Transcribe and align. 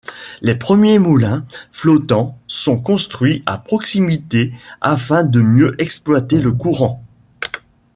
Les 0.41 0.55
premiers 0.55 0.97
moulins 0.97 1.45
flottants 1.71 2.39
sont 2.47 2.81
construits 2.81 3.43
à 3.45 3.59
proximité 3.59 4.51
afin 4.81 5.23
de 5.23 5.41
mieux 5.41 5.75
exploiter 5.79 6.39
le 6.39 6.53
courant. 6.53 7.03